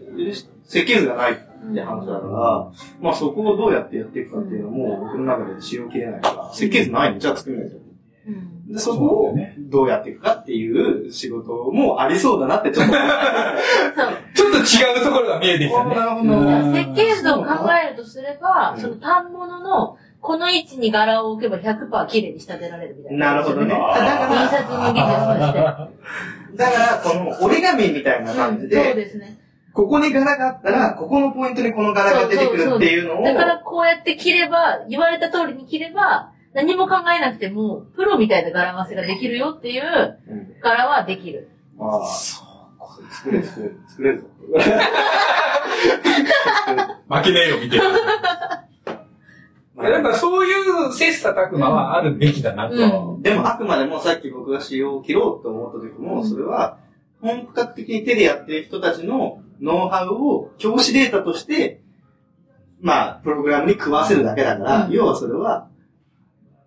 [0.63, 7.88] 設計図がないって話だから、まあそこをどうやってやっていくかっていうのも、僕の中で使用切れないから、設計図ないのじゃあ作れないじゃん。
[8.29, 12.93] うんで、そこをどうやっていくかっていう仕事もありそうだなってちょっと。
[14.35, 16.83] ちょっと違うところが見えてきたね。
[16.83, 23.33] 設計図を考えるとすれば、その反物のこの位置に柄を置けば100%綺麗に仕立てられるみたいな。
[23.33, 23.69] なるほどね。
[23.69, 25.59] だ印か刷の技術として。
[25.59, 25.89] ら、
[26.55, 29.39] だから、この折り紙みたいな感じうんそうで、ですね。
[29.73, 39.83] ここに柄があったら、ここのポイントにこの柄が出てくるっていうのを、だからこうやって着れば、言われた通りに着れば、何も考えなくても、プロみたいな柄合わせができるよっていう
[40.27, 41.49] うん柄はできる。
[41.79, 42.07] ああ、
[43.11, 44.27] 作れる、作れる、作れるぞ。
[47.07, 47.79] 負けねえよ、見て。
[49.75, 53.21] なんかそういう切磋琢磨はあるべきだなとは思う。
[53.21, 56.77] でもあくまでもさっき僕が仕様を切ろうと思った時も、それは
[57.21, 61.81] 本格的に手でやってる人たちのノウハウを教師データとして、
[62.81, 65.69] まあ、プログラムに食わせるだけだから、うん要はそれは、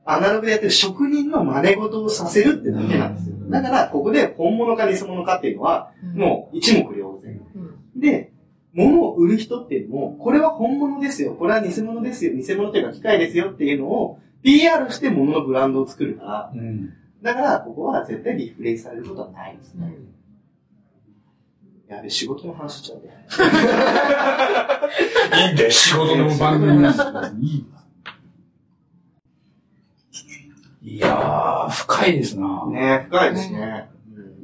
[0.04, 3.36] アナログでやってる職人の真似事をさせるってだけなんですよ。
[3.50, 7.40] だから、ここで本物か偽物かっていうのは、もう一目瞭然。
[7.54, 8.00] うん。
[8.00, 8.32] で、
[8.72, 16.92] 物を売る人っていうのも、これは本物ですよ、これは偽物ですよ、偽物っていうか機械ですよっていうのを PR して物のブランドを作るから、うん。
[17.22, 19.94] だからここは絶対リフレイされることはないですね。
[21.88, 23.26] やべ、仕事の話しちゃうね。
[25.46, 27.82] いいんだよ、仕事の番組なんですからいいわ
[30.82, 32.66] いやー、深いですな。
[32.68, 33.88] ね深いですね。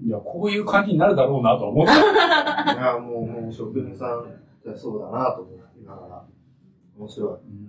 [0.05, 1.95] いや、こういう感じになるだろうなと思った。
[2.75, 4.25] や、もう、もう職人さん
[4.77, 6.25] そうだなと思いながら、
[6.97, 7.31] 面白い。
[7.31, 7.69] うん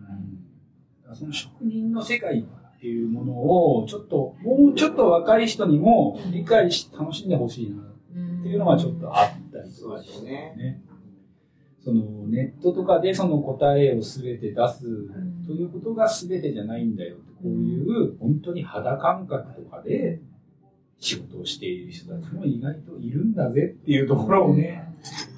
[1.12, 10.84] その職人の世界っていうものを、ちょっと、もうちょっと若い人にも理解して楽しんでほしいなっていうのはちょっとあったりとかしてね。
[11.84, 14.84] そのネットとかでその答えを全て出す
[15.47, 20.19] ということが全てじゃないんだよこういう本当に肌感覚とかで
[20.99, 24.93] 仕事をしている人たちも意外といるんだぜっていうところをね、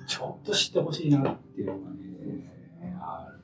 [0.08, 3.40] ちょっと知ってほしいなっていうのがね、ある。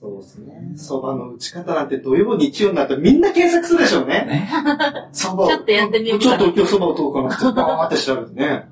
[0.00, 0.72] そうですね。
[0.74, 4.24] 蕎麦の打ち方なんて土曜日曜になったらみんな検索するでしょうね。
[4.26, 4.48] ね。
[5.12, 8.68] 蕎麦をちょっとやってみようかちょっと今日蕎麦をどうかなってバーって調べてね。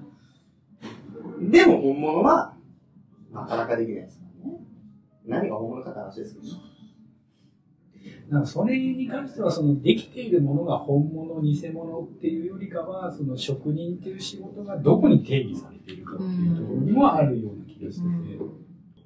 [1.40, 2.55] でも本物は、
[3.33, 4.61] なかなかできないですからね。
[5.27, 6.47] 何が本物かって話ですけど。
[6.47, 6.74] な
[8.39, 18.41] んかそれに関しては、そのできているものが本物、偽物っていうよりかは、その職人っていう仕事がどこに定義されているかっていうところにもあるような気がしてて。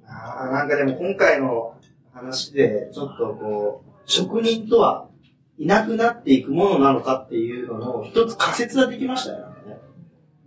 [0.07, 1.75] ああ、なんかでも今回の
[2.13, 5.09] 話で、ちょっとこう、職人とは
[5.57, 9.77] いなくなっていくものなのかっていうのの一つ仮説はできましたよね。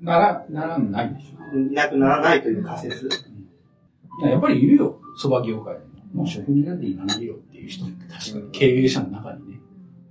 [0.00, 1.58] なら、ならないでしょ。
[1.58, 3.06] いなくならないという仮説。
[3.06, 5.80] いややっぱりいるよ、蕎麦業界に
[6.12, 6.22] も。
[6.22, 9.60] もう職人なんていらないよっていう人って確かに経営者の中にね。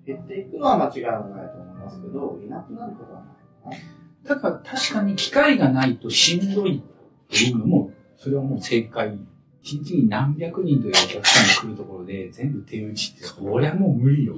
[0.05, 3.23] 減っていくのは間違いはないと思いますけど、いなくなることは
[3.65, 3.79] ない。
[4.23, 6.81] だから確かに機会がないとしんどいっ
[7.29, 9.17] ていうのも、それはもう正解。
[9.63, 14.33] 一日に何百人というお客さんが来るところで全部手打ちって、そりゃもう無理よ。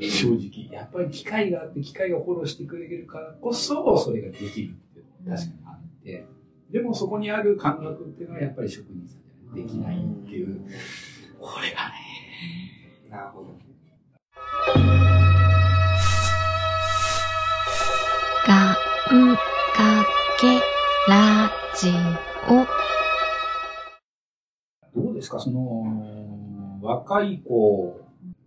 [0.00, 0.68] 正直。
[0.72, 6.26] やっぱり機会があって、機会がフォローしてくれるからこそ、それができるって確かにあって。
[6.70, 9.25] でもそこにある感覚っていうのはやっぱり職人さん
[9.56, 10.60] できないっていう。
[11.40, 11.94] これがね。
[13.10, 13.56] なるほど。
[18.46, 20.04] がんか
[20.38, 20.60] け
[21.10, 21.90] ラジ
[24.94, 25.00] オ。
[25.00, 25.40] どうですか？
[25.40, 27.98] その、若い子、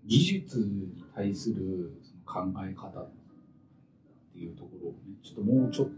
[0.06, 3.10] 技術に対するその考え方っ
[4.34, 5.94] ていうところをね、ちょっともうちょっと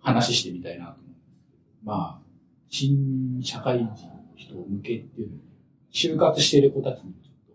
[0.00, 1.30] 話してみたいなと思うんですけ
[1.86, 1.92] ど。
[1.92, 2.27] まあ、
[2.68, 3.96] 新社会人の
[4.36, 5.40] 人向けっていうのに、
[5.92, 7.54] 就活している子たちにちょっと、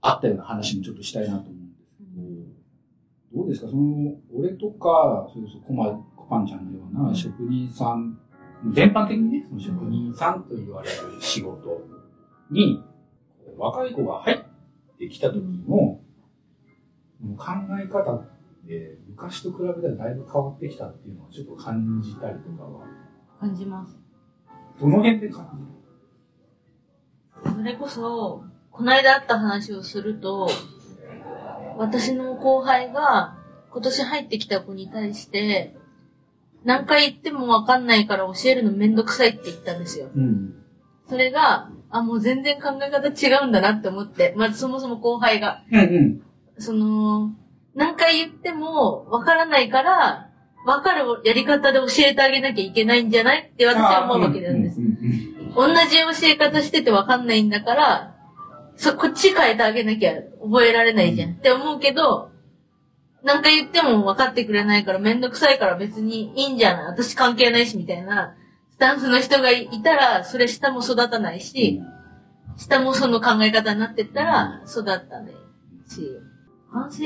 [0.00, 2.04] あったような話もちょっとしたいなと思うんですけ
[3.36, 3.68] ど、どうですか？
[3.68, 8.18] その、俺とか、そうそう、コマ、コパンちゃんのような職人さん、
[8.72, 11.86] 全般的にね、その職人さんと言われる仕事
[12.50, 12.82] に、
[13.58, 16.00] 若い子が入ってきた時の、
[17.36, 17.44] 考
[17.82, 18.33] え方って、
[19.08, 22.86] 昔と比べたらだいぶ変わってきたっていうのはちょっと感じたりとかは、
[23.40, 23.96] 感じます。
[24.80, 25.50] どの辺で感
[27.44, 27.54] じる？
[27.56, 30.48] それこそ、この間あった話をすると、
[31.76, 33.36] 私の後輩が
[33.70, 35.76] 今年入ってきた子に対して、
[36.64, 40.08] 何回言ってもわかんないから教えるのめんどくさいって言ったんですよ。
[40.14, 40.54] うん。
[41.08, 46.22] それが、あ、もう全然考え方違うんだなって思って、まずそもそも後輩が、うんうん。
[46.58, 47.32] その、
[47.74, 50.30] 何回言ってもわからないから、
[50.66, 54.78] わかるやり方で教えてあげなきゃいけないんじゃないって私は思うわけなんです。
[55.54, 58.14] 同じ教え方しててわかんないんだから、
[58.76, 61.32] そ、こっち変えてあげなきゃ覚えられないじゃん。
[61.32, 62.30] って思うけど、
[63.22, 66.86] なんか言っても分かってくれないからめんどくさいから別にいいんじゃない？
[66.86, 68.34] 私関係ないしみたいな
[68.72, 71.80] スタンスの人がいたら、それ下も育たないし、
[72.56, 75.32] 下もその考え方になってったら育たない
[75.88, 76.08] し、
[76.72, 77.04] 反省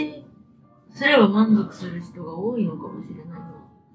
[0.99, 3.35] すれば満足する人が多いのかもしれないな。
[3.37, 3.45] やっ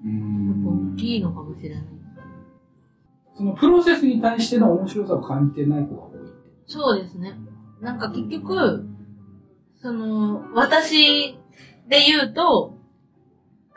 [0.06, 1.84] うんぱ大きいのかもしれない。
[3.36, 6.18] そのプロセスに対しての面白さを感じてない子が多い。
[6.66, 7.34] そうですね。
[7.82, 8.86] なんか結局、
[9.82, 11.34] その、私
[11.88, 12.78] で言うと、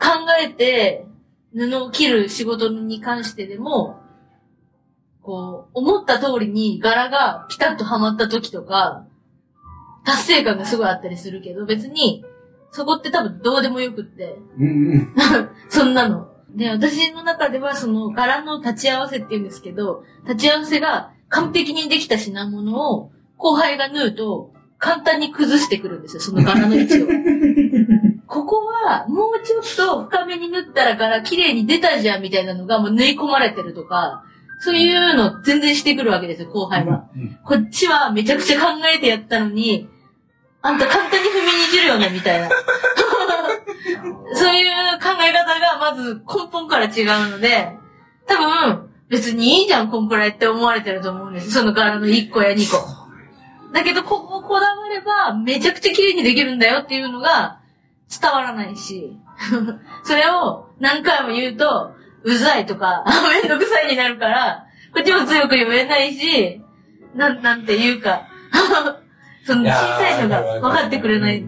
[0.00, 0.08] 考
[0.42, 1.06] えて
[1.54, 4.00] 布を切る仕事に関してでも、
[5.22, 9.04] こう、思った通りに柄がピタッとはまった時とか、
[10.06, 12.24] 達成感がすごいあったりするけど、別に、
[12.70, 15.14] そこって多分どうでもよくって、うんうん。
[15.68, 16.28] そんなの。
[16.50, 27.06] で、私の中ではその柄の立ち合わせって言うんですけど、立ち合わせが完璧にできた品物を後輩が縫うと簡単に崩してくるんですよ、その柄の位置を。
[28.26, 34.24] ここはもうちょっと深めに縫ったら柄綺麗に出たじゃんみたいなのがもう縫い込まれてるとか、
[34.60, 37.06] そういうの全然してくるわけですよ、後輩は。
[37.16, 39.88] うんこっちはめちゃくちゃ考えてやったのに、
[40.60, 41.28] あんた簡単に
[41.76, 42.48] るよね、みたいな。
[44.34, 47.76] そういう考え方がまず根本から違うので、
[48.26, 51.52] 多分別にいいじゃん、こんくらいって思われてると思うんです。
[51.52, 53.08] その柄の1個や2個。
[53.72, 57.60] だけど、こここだわればめちゃくちゃ綺麗にできるんだよっていうのが
[58.20, 59.16] 伝わらないし、
[60.04, 63.04] それを何回も言うと、うざいとか、
[63.42, 66.60] めんどくさいになるから、こっちも強く言えないし、
[67.14, 68.26] なん、なんていうか、
[69.46, 71.44] その小さいのが分かってくれない。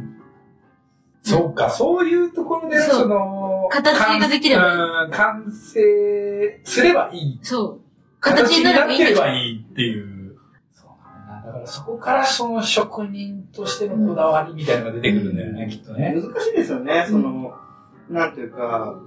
[1.22, 7.38] そうか、そういうところで、その、形ができればいいうん完成すればいい。
[7.42, 7.80] そう。
[8.20, 10.36] 形になればいいん形にだなってればいいっていう。
[10.72, 10.90] そう
[11.28, 11.46] なんだ。
[11.46, 16.14] だからそこからその職人としてのこだわりみたいなのが出てくるんだよね、きっとね。
[16.14, 17.54] 難しいですよね、その、
[18.08, 18.98] なんていうか、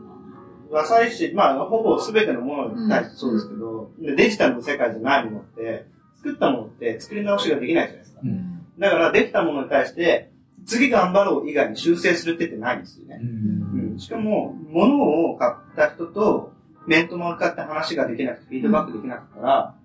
[0.70, 8.22] 和裁師、まあ、ほぼ全てのものに対してそうですけど、でデジタルの世界じゃないものって、作ったものって作り直しができないじゃないですか。
[8.24, 10.32] うんだから、できたものに対して、
[10.66, 13.20] 次頑張ろう以外に修正するってってないんですよね。
[13.22, 16.54] うんうんしかも、物を買った人と、
[16.88, 19.76] 面と向かって話ができなくて、フィードバックできなかったら、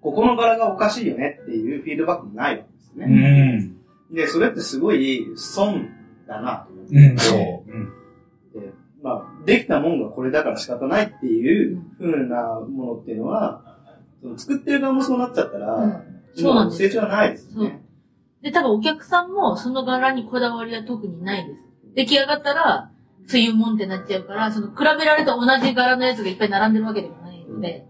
[0.00, 3.56] ここの柄がおかしいよねっていうフィードバックもないわけですようね。
[3.56, 3.76] ん。
[4.14, 5.88] で、それってすごい損
[6.26, 6.96] だなと思って。
[6.96, 7.18] うん。
[7.18, 7.70] そう。
[7.70, 7.92] うん
[8.52, 13.78] でまあ、できたもんがこれだから仕方ないっていう風なものっていうのは、
[14.20, 17.79] その作ってる側もそうなっちゃったら、うんそうなんです成長はないですよね。
[18.42, 21.60] で、多分お客さんもその柄にこだわりは特にないです。
[21.94, 22.90] 出来上がったら、
[23.26, 27.86] そういうもんってなっちゃうから、その比べられた同じ柄のやつがいっぱい並んでるわけでもないので。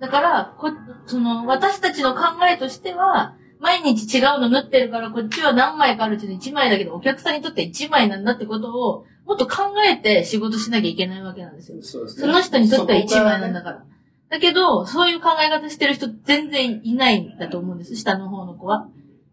[0.00, 0.70] だから、こ、
[1.06, 11.78] その、私たちの考えとしては、毎日違うの縫ってるから、こっちは何枚かあるうちの1枚だけど、お客さんにとって1枚なんだってことを、もっと考えて仕事しなきゃいけないわけなんですよ。
[11.82, 13.84] そうですその人にとっては1枚なんだかから。
[14.28, 18.88] だけど、そういう考え方してる人全然いないんだと思うんです、下の方の子は。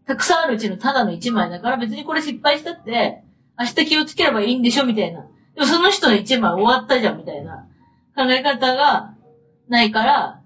[0.06, 3.22] たくさんあるうちのただの1枚だから別にこれ失敗したって、
[3.58, 5.26] 明日気をつければいいんでしょみたいな。
[5.54, 7.66] でもその人の1枚終わったじゃんみたいな
[8.16, 9.14] 考え方が
[9.68, 10.40] ないから、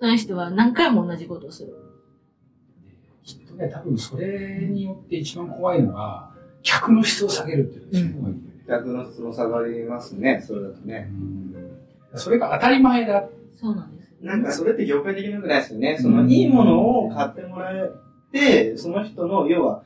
[0.00, 1.74] その人は何回も同じことをする。
[3.24, 6.30] きっとね、多分それによって一番怖いのが、
[6.62, 8.52] 客の質を下げるっていうのが一番怖いん。
[8.66, 11.08] 客の質も下がりますね、それだとね。
[11.10, 11.42] うん
[12.14, 13.24] それが当たり前だ。
[13.58, 14.16] そうなんですよ。
[14.20, 15.98] なんかそれって業界的に良くないですよね。
[16.00, 17.90] その、いいものを買ってもらえて、
[18.76, 19.82] その人の、要は、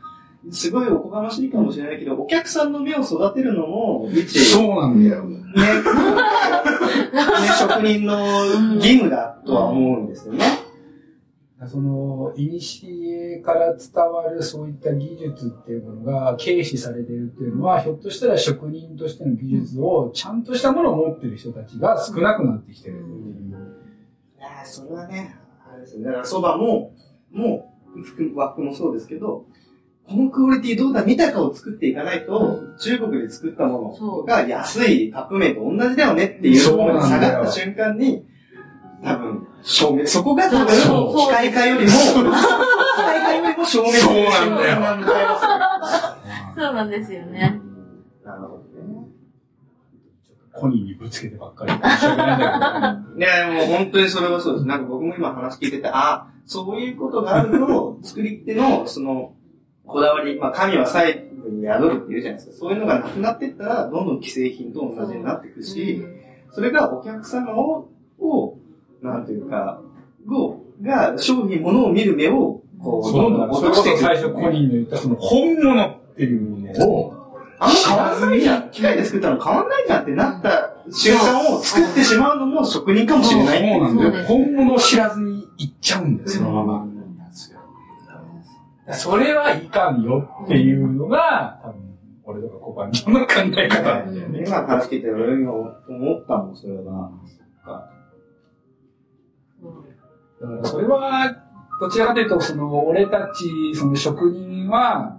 [0.51, 5.25] すごいおこがましいかもしれないけど、お客さんの目を育てるのも、一、そうなんだよ。
[5.25, 5.45] ね、ね、
[7.59, 8.45] 職人の
[8.77, 10.45] 義務だとは思うんですよね。
[11.69, 23.17] その、いにしえから伝わるそういった技術っていうものが軽視されてるっていうのは、ひょっとしたら職人としての技術をちゃんとしたものを持ってる人たちが少なくなってきてるっていう。
[24.39, 25.35] いやーそれはね、
[25.67, 26.07] あれですよね。
[26.07, 26.93] だから蕎麦も、
[27.33, 29.45] もう、服、和服もそうですけど、
[30.09, 38.25] このクオリティどうだ見たかを作っていかないと、中国で作ったものが安いカップ麺と同じだよねっていうところに下がった瞬間に、
[39.03, 41.97] 多分、証明、そこが多分、機械化よりも、機
[42.97, 45.39] 械化よりも証明そうなんだよなんだよ。
[46.57, 47.61] そうなんですよね。
[48.25, 49.06] なるほどね。
[50.59, 54.67] コニーにぶつけてばっかりいや、もう本当にそれはそうです。
[54.67, 59.35] なんか僕も今話聞いてて、あ、そういうことがあると、作り手の、その、
[59.85, 61.15] こだわり、まあ、神は細
[61.45, 62.53] 部に宿るって言うじゃないですか。
[62.57, 66.05] そういうのがなくなっていったら、どんどん既製品と同じになっていくし、
[66.53, 67.89] それがお客様を、
[68.19, 68.59] を、
[69.03, 69.81] なんていうか、
[70.29, 73.99] を、が、商品、物を見る目を、こう、どんどんそれこそ落としていく。
[74.01, 77.16] 最初コニーの言ったその本物っていうのを、
[77.59, 78.71] あんま変わんないじゃん。
[78.71, 83.59] 機械で作ったの変わんないじゃんってなった瞬間を作ってしまうのも職人かもしれない。
[83.59, 84.25] そうなんだよ。
[84.27, 86.87] 本物を知らずに行っちゃうんだよ、そのまま。
[88.93, 94.45] それはいかんよっていうのが、多分、俺とかコパンの考え方なんだよね。
[94.47, 95.71] 今話聞いてる今思
[96.15, 97.11] ったもん、それは。
[100.41, 101.35] だからそれは、
[101.81, 105.17] どちらかというと、その、俺たち、その職人は、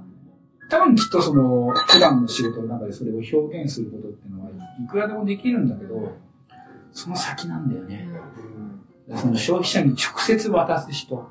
[0.69, 6.15] 多分きっとその、普段の仕事の中でそれを表現することっていうのは、いくらでもできるんだけど、
[6.91, 8.10] その先なんだよね。
[9.15, 11.30] その消費者に直接渡す人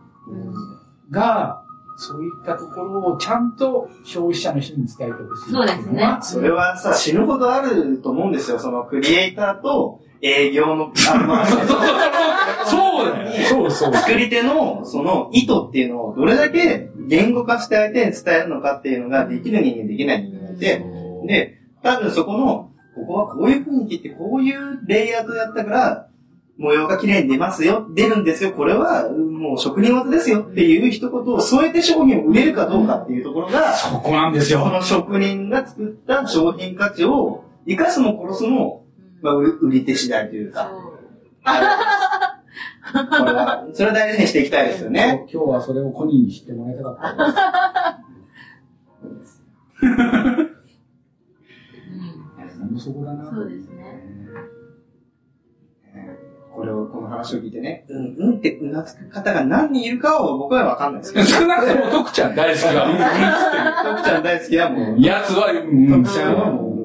[1.11, 1.63] が、
[1.99, 5.53] そういったところをちゃんと消費者の人に伝えてほしい。
[5.53, 8.59] そうですねそれはさ、死ぬほどあると思うんですよ。
[8.59, 11.47] そのクリエイターと営業の、あの、ま あ
[12.67, 13.47] そうだよ。
[13.49, 13.95] そうそう。
[13.95, 20.85] 作り手のその意図っていうのをどれだけ言語化して相手に伝えるのかっていうのができる人間できない人間がいて、
[21.27, 26.09] で、多分そこの、ここはこういう風に切って、こういうレイアウトやったから、
[26.59, 34.61] 模様が綺麗に出ますよ、出るんですよ、これはもう職人技ですよっていう一言を添えて商品を売れるかどうかっていうところが、そこなんですよ。
[34.61, 38.86] その職人が作った商品価値を生かすも殺すも、
[39.23, 40.71] まあ、売売り手次第というか、
[43.19, 45.27] これは、それは大事にしていきたいですよね。
[45.33, 49.43] 今日はそれをコニーに知ってもらいたかったです。
[52.79, 53.31] そこだな。
[53.31, 54.03] そうですね。
[56.55, 61.13] これを、この話を聞いてね、うん、うんってうなずく方が何人いるかは僕はわかんないです。
[61.13, 62.91] けど、少なくとも徳ちゃん大好きが、うん。
[62.93, 63.01] うんっ
[63.97, 66.05] 徳ちゃん大好きはもうて、やつは、うんうん。
[66.05, 66.76] 徳ちゃんはもう、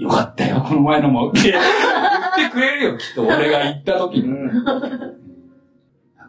[0.00, 1.28] よかったよ、この前のも。
[1.30, 3.22] って言ってくれるよ、きっと。
[3.22, 4.28] 俺が行った時に。
[4.28, 4.50] うん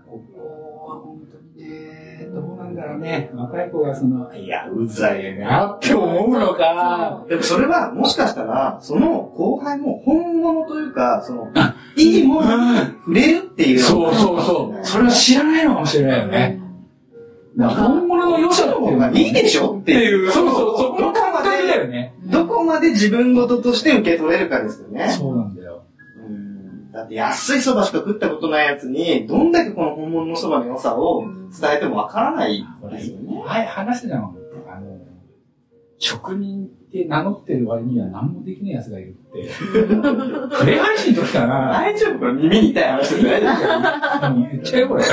[0.06, 3.32] ここは本当にね、どうなんだろうね。
[3.34, 7.24] 若い子がその、いや、うざいなって思うのか。
[7.30, 11.48] でもそれは、もしかしたら、その後輩も本物というか、その、
[11.96, 13.80] いいものに触れるっていう。
[13.80, 14.86] そうそうそう。
[14.86, 16.60] それは知らないのかもしれないよね。
[17.58, 20.06] 本物の良さの方がいいでしょっっててい。
[20.08, 21.11] いうう、そうそう、そこ
[21.72, 22.14] だよね。
[22.26, 25.10] どこまで自分事として受け取れるかですよね。
[25.10, 25.84] そうなんだよ。
[26.18, 33.42] うんだって安い蕎麦しか食ったことないやつに、どんだけこの本物の蕎麦の良さを伝えてもわからないですよね。
[33.46, 34.36] はい、話してたの。
[34.70, 35.00] あの、
[35.98, 39.50] 職人って名乗ってる割には何もできない奴がいるって。
[40.60, 41.72] プレイ配信の時かな。
[41.72, 45.04] 大丈夫これ耳に痛い話で大丈夫言っちゃえよ、これ。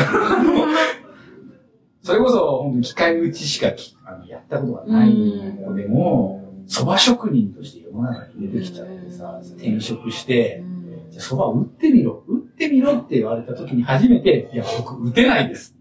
[2.03, 6.38] それこそ、本当に機械打ちしかきあのやったことがないのでも、
[6.69, 10.62] 蕎麦職人として世の中に出てきちゃってさ、転職して、
[11.11, 15.75] じゃあ蕎麦打ってみろ、打ってみろって言われた時に初めて、いや、僕打てないです。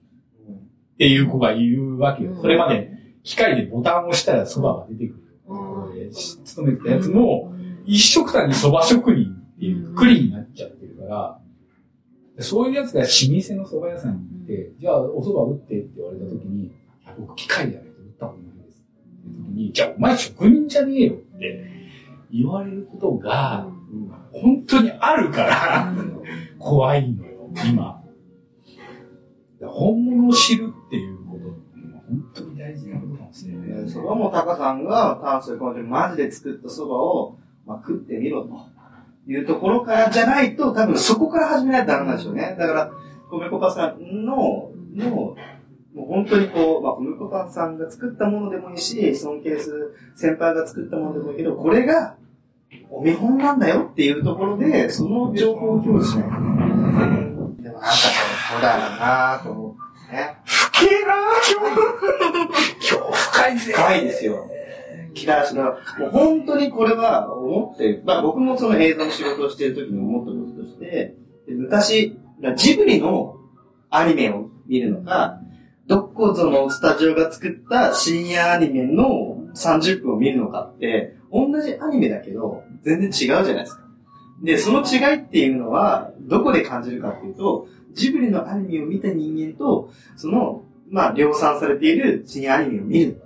[0.94, 2.36] っていう子が言うわけよ。
[2.42, 2.92] それまで
[3.24, 5.24] 機械でボタンを押したら蕎麦が出てくる。
[5.46, 7.54] ところで勤めてたやつも、
[7.86, 11.40] 一色単に蕎麦職人っていうくくりになっちゃってるから、
[12.40, 13.12] そういうやつが老舗
[13.56, 16.72] の蕎麦屋さんに行って、じゃあお蕎麦打ってって言われた時に、い
[17.06, 17.82] や、僕機械じゃ
[19.58, 21.70] に、じゃあお前職人じゃねえよって
[22.32, 23.68] 言われることが、
[24.32, 25.94] 本当にあるから、
[26.60, 28.02] 怖いのよ、今。
[29.62, 31.68] 本物を知るっていうことって
[32.08, 33.90] 本当に大事なことかもしれない。
[33.90, 38.54] そばもタカさんが炭水化物マジで作ったそばを、まあ、食ってみろと
[39.28, 42.56] いうところからじゃないと、多分そこから始めないとダメなんでしょうね。
[42.58, 42.92] だから、
[43.30, 45.36] 米粉パンさんの、の、
[45.98, 52.16] もう本当にこう、まあ、米粉パンさんが作ったものでもいいし、尊敬する先輩が作ったものでもいいけど、これが
[52.92, 56.38] お見本なんだよっていうところで、その情報を共有しないとね。
[57.64, 60.38] でもなんかそうだなぁと思うね。
[60.46, 61.18] 深えなぁ、
[61.52, 62.94] 今日。
[62.96, 63.74] 今日深いぜ。
[63.74, 64.48] 深いですよ。
[65.26, 71.16] だからその、もう本当にこれは思って、まあ僕もその映像の仕事をしている時に思ったこととして、
[71.48, 72.20] で昔、
[72.56, 73.38] ジブリの
[73.90, 75.42] アニメを見るのか、
[75.88, 83.84] どこぞのスタジオが作った深夜アニメの30分を見るのかって、同じアニメだけど、全然違うじゃないですか。
[84.44, 93.22] で、その違いっていうのは、どこで感じるかっていうと、ジブリのアニメを見た人間と、その、まあ、量産されている深夜アニメを見る。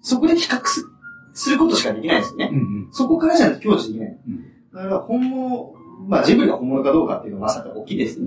[0.00, 0.86] そこで比較す
[1.34, 2.50] することしかできないですよね。
[2.52, 2.88] うんうん。
[2.92, 4.18] そこからじゃないと享受できない。
[4.28, 5.74] うんだから本物、
[6.08, 8.24] まあジブリが本物かどうかっていうのはまさか大きいですよ。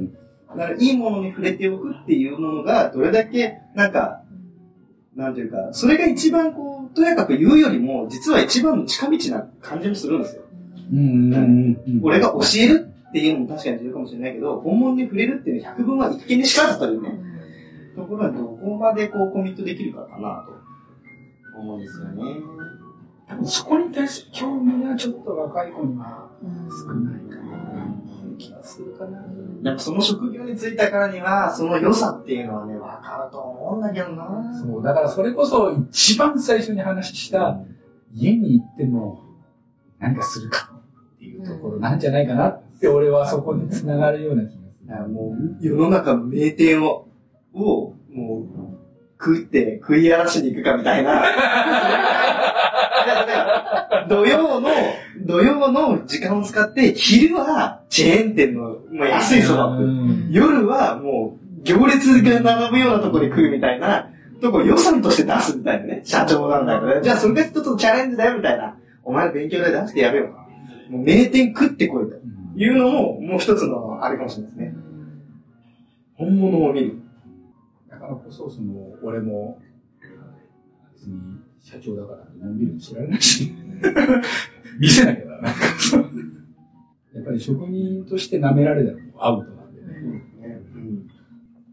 [0.57, 4.21] だからいいものに触れておくっていうものがどれだけ、なんか、
[5.15, 10.43] なんていうか、それが一番こう、とやかく言うよりも、実は一番の近道な感じもするんですよ。
[10.93, 12.01] うん。
[12.03, 17.17] 俺が教えるっていうのも確かに重要かもしれないけど、本物に触れるっていうのは百分は一見にしかずというね、
[17.95, 20.45] ところはどこまでこうコミットできるかかな
[21.53, 22.23] と思うんですよね。
[23.27, 26.29] 多分そこに対する興味がちょっと若い子には
[26.69, 27.44] 少ないかな。
[28.37, 29.25] 気がするかな。
[29.63, 37.59] やっぱその職業に就いたからには、その良さっていうのはね、わかると思うんだけどなそう、だからそれこそ一番最初に話した、
[38.13, 39.23] 家に行っても
[39.99, 40.71] 何かするか
[41.15, 45.07] っていうところなんじゃないかなって俺はそこに繋がるような気がする。
[45.09, 47.07] もう、世の中の名店を、
[47.53, 48.75] を、もう、
[49.19, 51.23] 食って、食い荒らしに行くかみたいな。
[54.09, 54.69] 土曜の、
[55.25, 59.77] 土曜の時間を使って、昼はチェーン店の、まあ、安いそば
[60.29, 64.09] 夜はもう、行列が並ぶようなところで食うみたいな、
[64.41, 66.01] とこ予算として出すみたいなね。
[66.03, 67.01] 社長なんだから。
[67.01, 68.75] じゃあそれが一つのチャレンジだよみたいな。
[69.03, 70.27] お前勉強代出してやるよ。
[70.89, 72.15] もう名店食ってこいと
[72.55, 74.75] いうのも、もう一つのあれかもしれないですね。
[76.15, 76.95] 本物を見る。
[77.89, 79.59] だからこそ、その、俺も、
[80.93, 81.34] 別に
[81.65, 83.51] 社長だからってのんびり知られないし、
[84.79, 85.41] 見せなきゃな。
[85.41, 85.53] なや
[87.21, 90.61] っぱり職人として舐められたらアウトなんでね。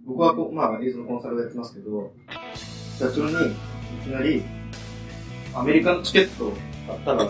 [0.06, 2.10] 僕はこう、まあ、映像のコンサルをやってますけど、
[2.98, 3.36] 社長にい
[4.02, 4.42] きなり、
[5.54, 6.52] アメリカのチケットを
[6.86, 7.26] 買ったら、あ、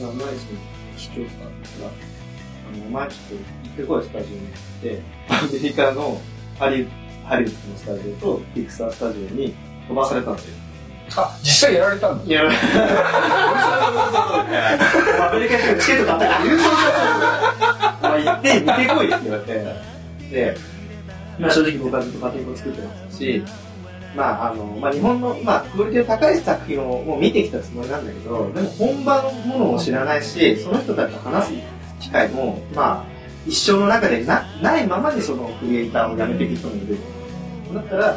[0.00, 0.52] 何ですか
[0.96, 6.20] 出張したんですが、あの、お前ちょっと行ってこい、スタジオに行って、アメリカの
[6.60, 6.86] ハリ
[7.24, 9.52] ハリウッドのスタジオとピクサースタジオに
[9.88, 10.61] 飛ばされたんですよ。
[11.16, 12.24] あ、実際やられたんだ。
[12.24, 12.44] いや、ア
[15.34, 16.72] メリカにチケット買ったから、そうそうそう
[18.02, 19.52] まあ行って、見てこいって言われて、
[20.30, 20.56] で、
[21.38, 23.44] まあ正直僕はずっとパチンコ作ってますし、
[24.16, 31.52] まああの、まあ日本の、まあクオリティの高い作品をもう見てきたつもりなんだけど、でも本場のものを知らないし、その人たちと話す
[32.00, 33.12] 機会も、まあ
[33.46, 36.96] 一生の中でなないままにそのクリエイターを辞めていく人もいる。
[37.74, 38.12] だったら、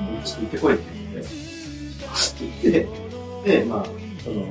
[0.00, 1.41] もうちょっと行ってこいって言って、
[2.12, 3.86] って言って、で、まあ、
[4.22, 4.46] その、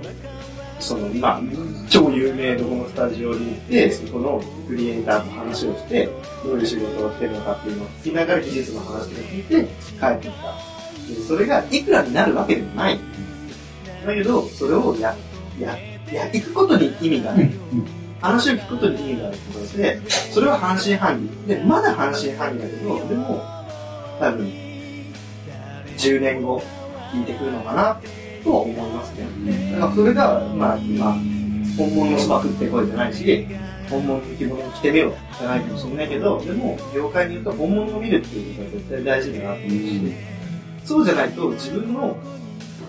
[0.80, 1.42] その、まあ、
[1.90, 6.10] 超有名どこのスタジオに行って、そこのクリエイターと話をして、
[6.44, 10.72] どういう仕事をしてるのかっていうのを聞きながら技術の話を聞いて、帰ってきた。
[11.08, 13.00] でそれがいくらになるわけでもない。
[14.06, 15.16] だけど、それをや、
[15.60, 15.78] や、
[16.12, 17.50] や、行くことに意味がある。
[18.22, 21.48] 話を聞くことに意味があるってことで、それは半信半疑。
[21.48, 23.42] で、まだ半信半疑だけど、でも、
[24.20, 24.48] 多分、
[25.98, 26.62] 10年後、
[27.14, 28.00] 聞いてくるのかな、
[28.44, 29.72] とは思いますね。
[29.74, 31.14] だからそれが、まあ、今、
[31.78, 33.48] 本物のそば食ってこいじゃないし、
[33.90, 40.02] 本物の着物を着てみよじゃないかもしれないけど、でも、業界によっては本物を見るっていうことは絶対大事だなと思うし、
[40.86, 42.18] そうじゃないと自分の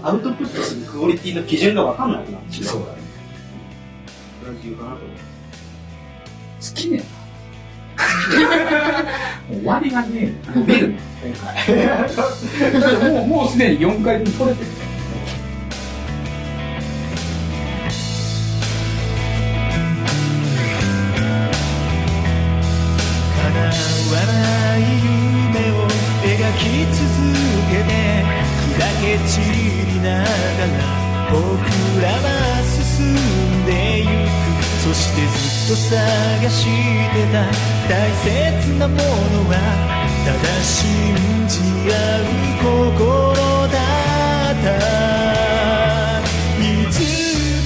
[0.03, 2.71] アウトプットするクオリティの基準がわかんなくなってしまう。
[2.71, 2.99] そうだね。
[4.41, 5.09] それは重要かなと思う。
[6.61, 7.22] 好きね
[9.51, 13.13] 終わりがねえ伸びる今回。
[13.13, 14.92] もう、もうすでに4回分取れてる。
[37.93, 39.03] 大切なもの
[39.51, 39.53] は
[40.25, 40.81] ただ信
[41.47, 41.61] じ
[41.93, 42.25] 合う
[42.57, 43.37] 心
[43.69, 43.77] だ
[44.51, 44.73] った。
[46.57, 46.97] いつ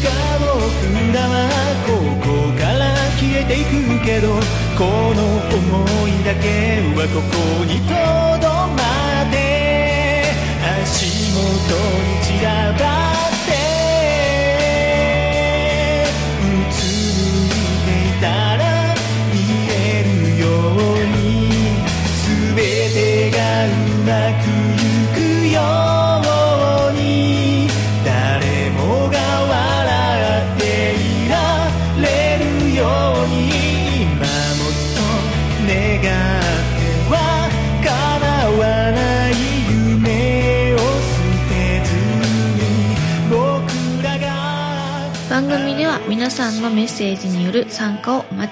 [0.03, 0.11] か
[0.43, 0.51] 僕
[1.15, 1.31] らは
[1.87, 1.89] こ
[2.27, 2.27] こ
[2.59, 2.83] から
[3.21, 3.71] 消えていく
[4.05, 4.27] けど
[4.77, 5.19] この
[5.49, 5.55] 想
[6.09, 7.95] いだけはここにと
[8.43, 8.83] どま
[9.23, 9.37] って
[10.83, 11.39] 足元
[12.03, 12.83] に散らば
[13.29, 13.36] って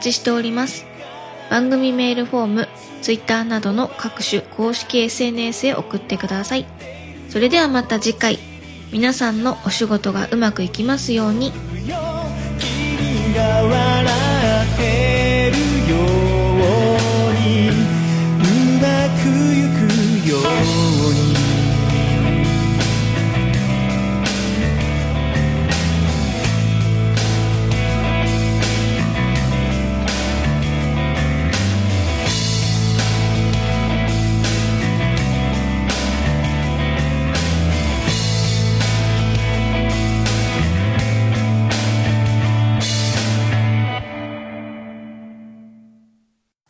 [0.05, 0.85] 待ちしております。
[1.49, 2.69] 番組メールフォーム、
[3.01, 6.67] Twitter などの各種公式 SNS へ送ってください。
[7.31, 8.39] それではまた次回、
[8.93, 11.53] 皆さんのお仕事がうまくいきますように。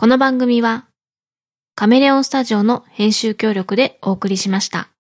[0.05, 0.85] この番組は
[1.75, 4.91] カメレオンスタジオの編集協力でお送りしました。